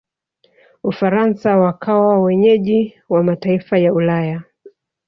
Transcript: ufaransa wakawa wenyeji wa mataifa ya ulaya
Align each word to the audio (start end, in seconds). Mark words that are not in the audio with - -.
ufaransa 0.83 1.57
wakawa 1.57 2.19
wenyeji 2.19 2.95
wa 3.09 3.23
mataifa 3.23 3.77
ya 3.77 3.93
ulaya 3.93 4.43